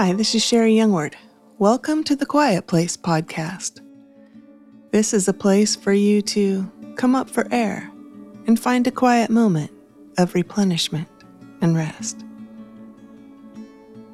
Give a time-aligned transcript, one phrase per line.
[0.00, 1.16] Hi, this is Sherri Youngward.
[1.58, 3.80] Welcome to the Quiet Place podcast.
[4.92, 7.90] This is a place for you to come up for air
[8.46, 9.72] and find a quiet moment
[10.16, 11.08] of replenishment
[11.60, 12.24] and rest.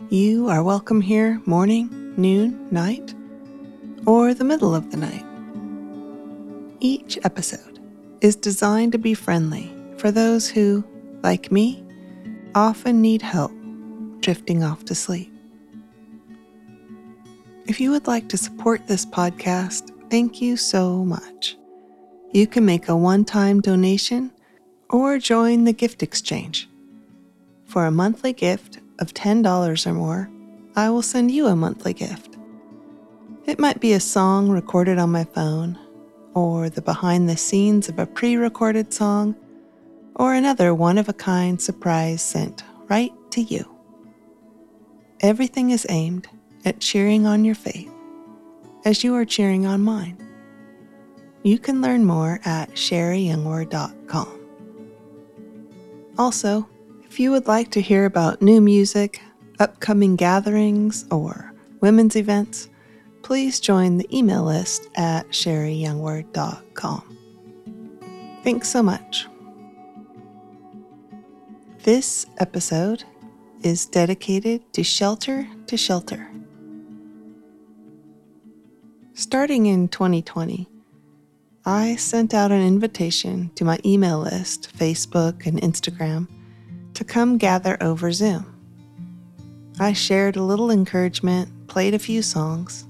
[0.08, 3.14] You are welcome here morning, noon, night,
[4.06, 5.26] or the middle of the night.
[6.80, 7.78] Each episode
[8.22, 10.82] is designed to be friendly for those who,
[11.22, 11.84] like me,
[12.54, 13.52] often need help
[14.20, 15.33] drifting off to sleep.
[17.66, 21.56] If you would like to support this podcast, thank you so much.
[22.30, 24.32] You can make a one time donation
[24.90, 26.68] or join the gift exchange.
[27.64, 30.30] For a monthly gift of $10 or more,
[30.76, 32.36] I will send you a monthly gift.
[33.46, 35.78] It might be a song recorded on my phone,
[36.34, 39.36] or the behind the scenes of a pre recorded song,
[40.16, 43.64] or another one of a kind surprise sent right to you.
[45.20, 46.28] Everything is aimed
[46.64, 47.90] at cheering on your faith
[48.84, 50.18] as you are cheering on mine.
[51.42, 54.40] You can learn more at sherriyoungward.com.
[56.16, 56.68] Also,
[57.04, 59.20] if you would like to hear about new music,
[59.58, 62.68] upcoming gatherings, or women's events,
[63.22, 67.18] please join the email list at sherriyoungward.com.
[68.42, 69.26] Thanks so much.
[71.82, 73.04] This episode
[73.62, 76.33] is dedicated to Shelter to Shelter.
[79.34, 80.68] Starting in 2020,
[81.66, 86.28] I sent out an invitation to my email list, Facebook, and Instagram
[86.94, 88.46] to come gather over Zoom.
[89.80, 92.86] I shared a little encouragement, played a few songs,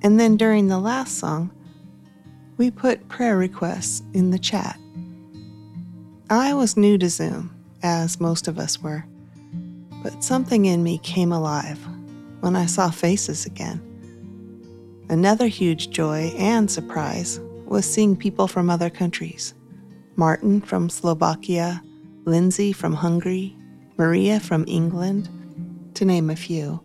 [0.00, 1.50] and then during the last song,
[2.58, 4.78] we put prayer requests in the chat.
[6.30, 7.52] I was new to Zoom,
[7.82, 9.04] as most of us were,
[10.04, 11.84] but something in me came alive
[12.38, 13.87] when I saw faces again.
[15.10, 19.54] Another huge joy and surprise was seeing people from other countries
[20.16, 21.82] Martin from Slovakia,
[22.24, 23.56] Lindsay from Hungary,
[23.96, 25.30] Maria from England,
[25.94, 26.80] to name a few.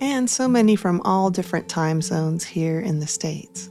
[0.00, 3.70] And so many from all different time zones here in the States.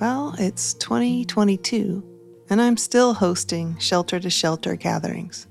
[0.00, 2.02] Well, it's 2022,
[2.50, 5.46] and I'm still hosting shelter to shelter gatherings.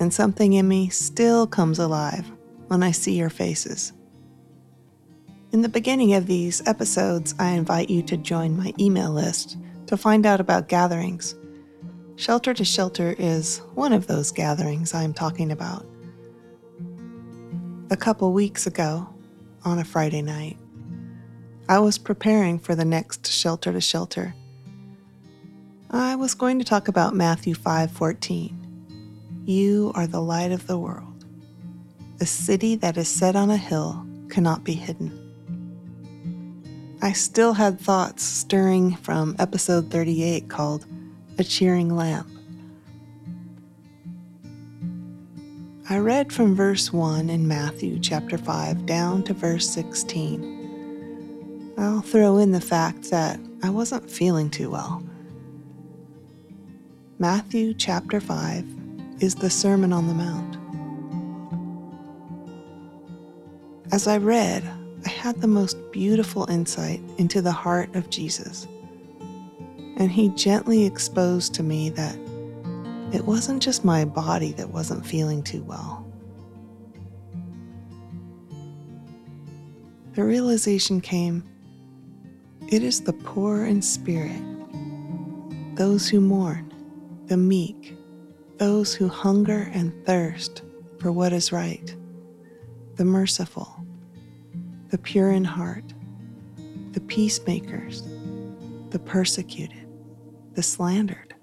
[0.00, 2.30] And something in me still comes alive
[2.68, 3.92] when I see your faces.
[5.52, 9.56] In the beginning of these episodes, I invite you to join my email list
[9.86, 11.34] to find out about gatherings.
[12.16, 15.86] Shelter to Shelter is one of those gatherings I am talking about.
[17.90, 19.08] A couple weeks ago,
[19.64, 20.58] on a Friday night,
[21.68, 24.34] I was preparing for the next Shelter to Shelter.
[25.90, 28.52] I was going to talk about Matthew 5:14.
[29.44, 31.05] You are the light of the world.
[32.18, 35.12] A city that is set on a hill cannot be hidden.
[37.02, 40.86] I still had thoughts stirring from episode 38 called
[41.36, 42.26] A Cheering Lamp.
[45.90, 51.74] I read from verse 1 in Matthew chapter 5 down to verse 16.
[51.76, 55.02] I'll throw in the fact that I wasn't feeling too well.
[57.18, 58.64] Matthew chapter 5
[59.20, 60.56] is the Sermon on the Mount.
[63.92, 64.64] As I read,
[65.04, 68.66] I had the most beautiful insight into the heart of Jesus.
[69.96, 72.16] And he gently exposed to me that
[73.12, 76.04] it wasn't just my body that wasn't feeling too well.
[80.14, 81.44] The realization came
[82.68, 84.42] it is the poor in spirit,
[85.76, 86.74] those who mourn,
[87.26, 87.96] the meek,
[88.56, 90.62] those who hunger and thirst
[90.98, 91.94] for what is right,
[92.96, 93.75] the merciful
[94.96, 95.84] the pure in heart,
[96.92, 98.02] the peacemakers,
[98.88, 99.86] the persecuted,
[100.54, 101.34] the slandered,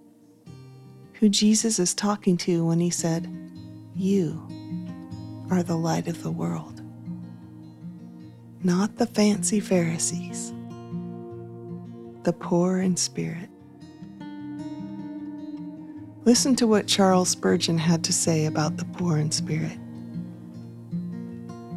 [1.14, 3.32] who Jesus is talking to when he said,
[3.96, 4.41] You
[5.52, 6.82] are the light of the world.
[8.64, 10.52] Not the fancy Pharisees,
[12.23, 13.52] the poor in spirit.
[16.26, 19.78] Listen to what Charles Spurgeon had to say about the poor in spirit.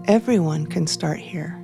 [0.08, 1.60] Everyone can start here.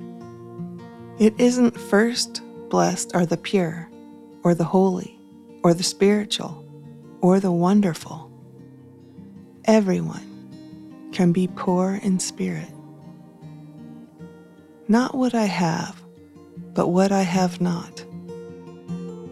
[1.23, 3.89] It isn't first blessed are the pure,
[4.43, 5.17] or the holy,
[5.63, 6.65] or the spiritual,
[7.21, 8.29] or the wonderful.
[9.63, 12.67] Everyone can be poor in spirit.
[14.89, 16.03] Not what I have,
[16.73, 18.03] but what I have not,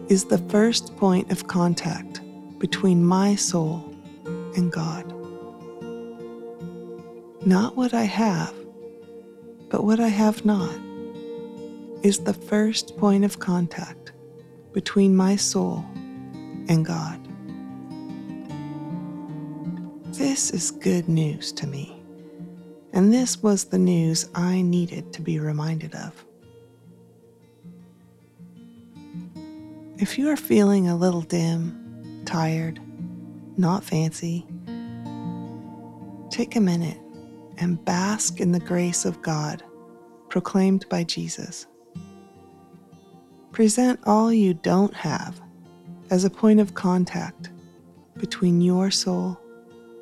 [0.08, 2.22] is the first point of contact
[2.58, 3.94] between my soul
[4.56, 5.12] and God.
[7.44, 8.54] not what I have,
[9.68, 10.74] but what I have not,
[12.02, 14.12] is the first point of contact
[14.72, 15.84] between my soul
[16.68, 17.18] and God.
[20.12, 21.96] This is good news to me,
[22.92, 26.24] and this was the news I needed to be reminded of.
[29.98, 32.80] If you are feeling a little dim, tired,
[33.56, 34.44] not fancy,
[36.30, 36.98] take a minute
[37.58, 39.62] and bask in the grace of God
[40.28, 41.66] proclaimed by Jesus.
[43.52, 45.38] Present all you don't have
[46.08, 47.50] as a point of contact
[48.16, 49.38] between your soul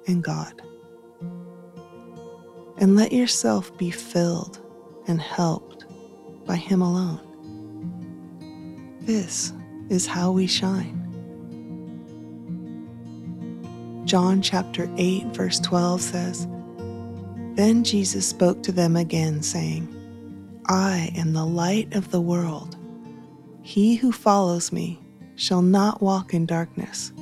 [0.07, 0.63] and God.
[2.79, 4.61] And let yourself be filled
[5.09, 5.85] and helped
[6.47, 7.27] by Him alone.
[9.01, 9.53] This
[9.89, 10.97] is how we shine.
[14.05, 16.47] John chapter 8, verse 12 says,
[17.55, 19.89] Then Jesus spoke to them again, saying,
[20.67, 22.77] I am the light of the world.
[23.63, 24.99] He who follows me
[25.37, 27.13] shall not walk in darkness,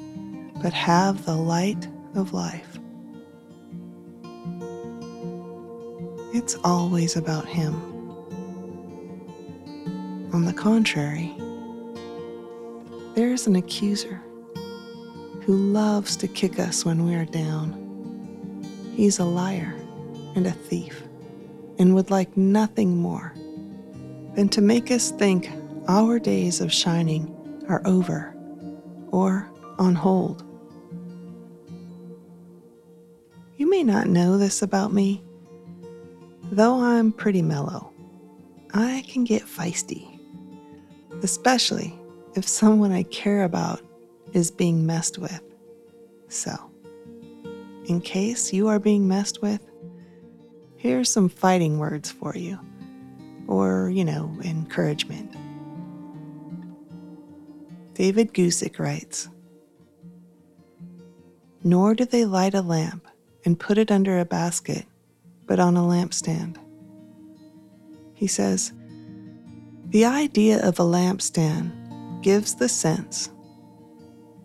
[0.62, 2.78] but have the light of life.
[6.34, 7.74] It's always about Him.
[10.32, 11.34] On the contrary,
[13.14, 14.22] there's an accuser
[15.42, 17.72] who loves to kick us when we are down.
[18.94, 19.74] He's a liar
[20.36, 21.02] and a thief
[21.78, 23.34] and would like nothing more
[24.34, 25.50] than to make us think
[25.88, 27.34] our days of shining
[27.66, 28.34] are over
[29.10, 30.44] or on hold.
[33.56, 35.24] You may not know this about me.
[36.52, 37.92] Though I'm pretty mellow,
[38.74, 40.20] I can get feisty,
[41.22, 41.98] especially
[42.34, 43.80] if someone I care about
[44.34, 45.42] is being messed with.
[46.28, 46.52] So,
[47.86, 49.62] in case you are being messed with,
[50.76, 52.58] here's some fighting words for you,
[53.46, 55.34] or, you know, encouragement.
[57.98, 59.28] David Guzik writes
[61.64, 63.08] Nor do they light a lamp
[63.44, 64.86] and put it under a basket,
[65.48, 66.58] but on a lampstand.
[68.14, 68.72] He says,
[69.86, 73.30] The idea of a lampstand gives the sense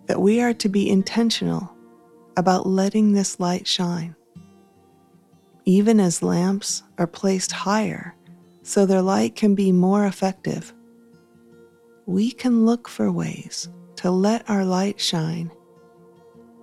[0.08, 1.72] that we are to be intentional
[2.36, 4.16] about letting this light shine.
[5.66, 8.16] Even as lamps are placed higher
[8.64, 10.74] so their light can be more effective,
[12.06, 15.52] we can look for ways to let our light shine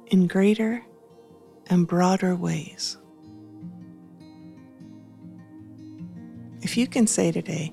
[0.06, 0.84] in greater
[1.68, 2.98] and broader ways.
[6.62, 7.72] If you can say today,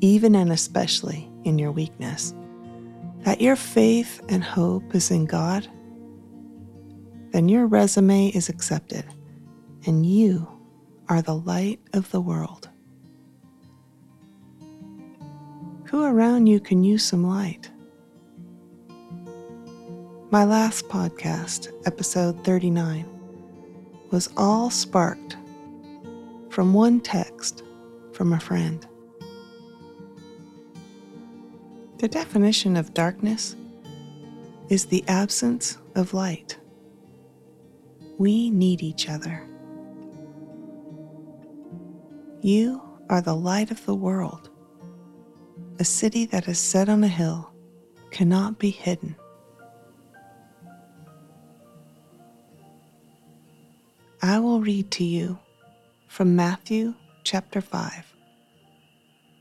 [0.00, 2.34] even and especially in your weakness,
[3.20, 5.68] that your faith and hope is in God,
[7.32, 9.04] then your resume is accepted
[9.86, 10.48] and you
[11.08, 12.70] are the light of the world.
[15.94, 17.70] Who around you can use some light?
[20.32, 23.06] My last podcast, episode 39,
[24.10, 25.36] was all sparked
[26.50, 27.62] from one text
[28.12, 28.84] from a friend.
[31.98, 33.54] The definition of darkness
[34.70, 36.58] is the absence of light.
[38.18, 39.46] We need each other.
[42.40, 44.50] You are the light of the world.
[45.80, 47.50] A city that is set on a hill
[48.12, 49.16] cannot be hidden.
[54.22, 55.38] I will read to you
[56.06, 58.14] from Matthew chapter 5.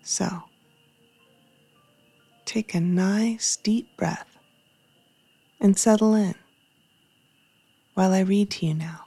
[0.01, 0.27] So,
[2.45, 4.37] take a nice deep breath
[5.61, 6.35] and settle in
[7.93, 9.05] while I read to you now.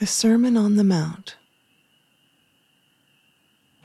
[0.00, 1.36] The Sermon on the Mount.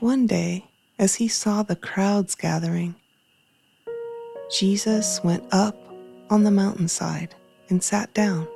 [0.00, 0.64] One day,
[0.98, 2.94] as he saw the crowds gathering,
[4.58, 5.76] Jesus went up
[6.30, 7.34] on the mountainside
[7.68, 8.48] and sat down.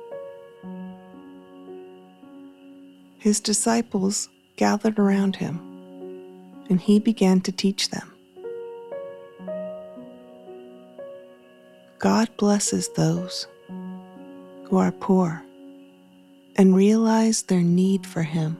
[3.19, 5.59] his disciples gathered around him,
[6.67, 8.11] and he began to teach them.
[11.99, 13.45] God blesses those
[14.63, 15.43] who are poor
[16.61, 18.55] and realize their need for him.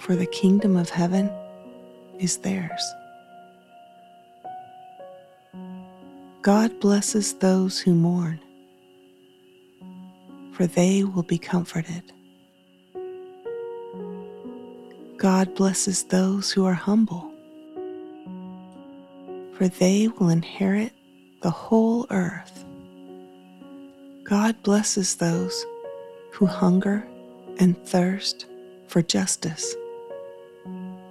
[0.00, 1.30] For the kingdom of heaven
[2.20, 2.84] is theirs.
[6.42, 8.40] God blesses those who mourn
[10.58, 12.02] for they will be comforted.
[15.16, 17.32] God blesses those who are humble,
[19.52, 20.92] for they will inherit
[21.42, 22.64] the whole earth.
[24.28, 25.64] God blesses those
[26.32, 27.08] who hunger
[27.58, 28.44] and thirst
[28.86, 29.74] for justice,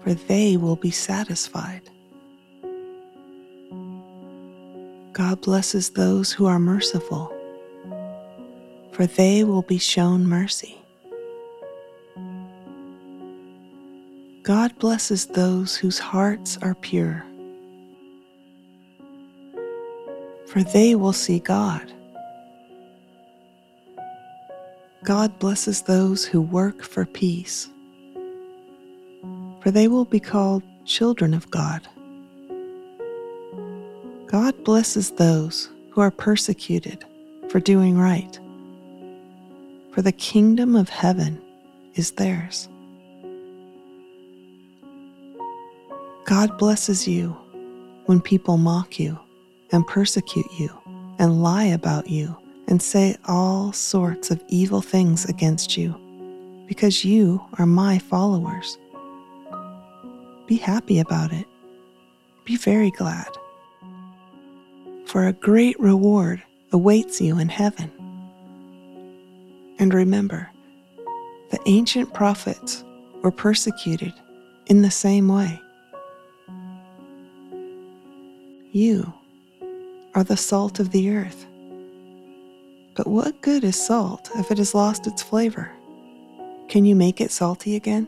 [0.03, 1.81] for they will be satisfied.
[5.13, 7.33] God blesses those who are merciful,
[8.91, 10.77] for they will be shown mercy.
[14.43, 17.25] God blesses those whose hearts are pure,
[20.45, 21.93] for they will see God.
[25.07, 27.69] God blesses those who work for peace,
[29.61, 31.87] for they will be called children of God.
[34.25, 37.05] God blesses those who are persecuted
[37.47, 38.37] for doing right,
[39.93, 41.41] for the kingdom of heaven
[41.95, 42.67] is theirs.
[46.25, 47.29] God blesses you
[48.07, 49.17] when people mock you
[49.71, 50.69] and persecute you
[51.17, 52.35] and lie about you
[52.67, 55.95] and say all sorts of evil things against you
[56.67, 58.77] because you are my followers.
[60.47, 61.45] Be happy about it.
[62.45, 63.27] Be very glad
[65.07, 67.89] for a great reward awaits you in heaven.
[69.79, 70.51] And remember,
[71.49, 72.83] the ancient prophets
[73.23, 74.13] were persecuted
[74.65, 75.59] in the same way.
[78.71, 79.11] You
[80.13, 81.46] are the salt of the earth.
[82.97, 85.71] But what good is salt if it has lost its flavor?
[86.67, 88.07] Can you make it salty again?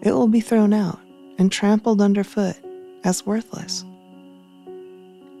[0.00, 0.98] It will be thrown out
[1.38, 2.56] and trampled underfoot
[3.04, 3.84] as worthless.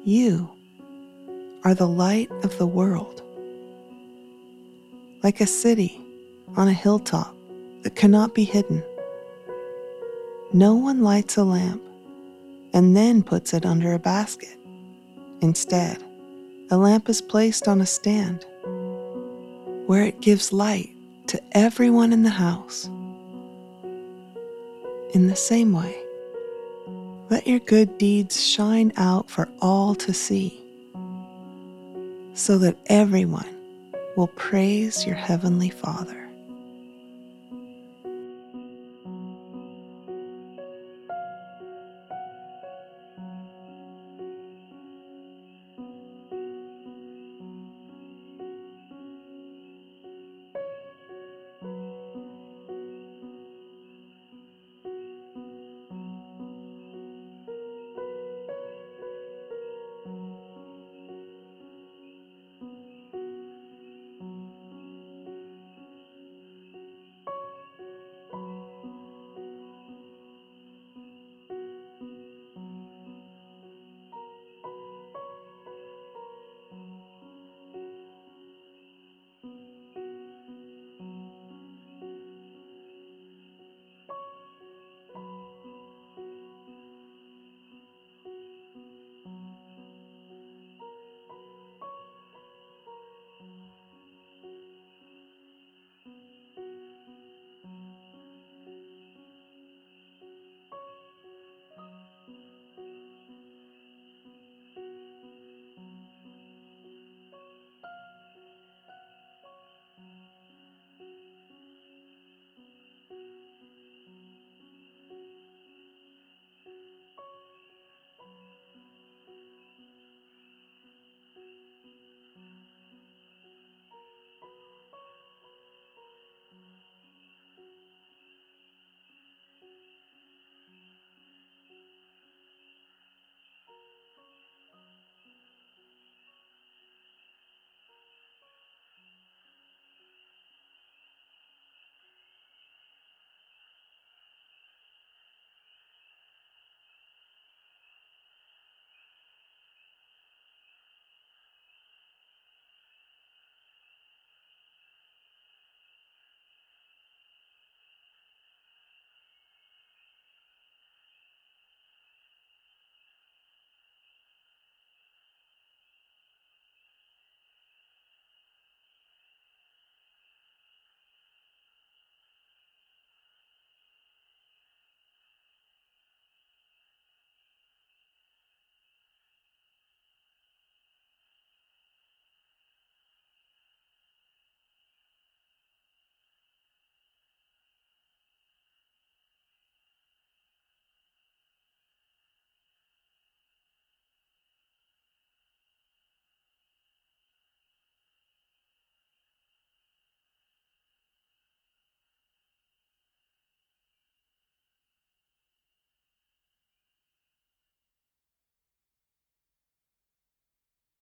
[0.04, 0.50] You
[1.64, 3.22] are the light of the world.
[5.22, 5.98] Like a city
[6.58, 7.34] on a hilltop
[7.84, 8.84] that cannot be hidden.
[10.52, 11.82] No one lights a lamp
[12.74, 14.58] and then puts it under a basket.
[15.40, 16.03] Instead,
[16.70, 18.44] a lamp is placed on a stand
[19.86, 20.90] where it gives light
[21.26, 22.86] to everyone in the house.
[25.12, 25.96] In the same way,
[27.30, 30.60] let your good deeds shine out for all to see,
[32.34, 33.48] so that everyone
[34.16, 36.23] will praise your Heavenly Father.